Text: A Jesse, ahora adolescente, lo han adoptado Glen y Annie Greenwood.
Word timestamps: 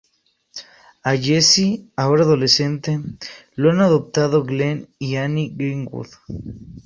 A 1.09 1.11
Jesse, 1.15 1.85
ahora 1.95 2.23
adolescente, 2.23 2.99
lo 3.53 3.69
han 3.69 3.81
adoptado 3.81 4.43
Glen 4.43 4.89
y 4.97 5.17
Annie 5.17 5.53
Greenwood. 5.55 6.09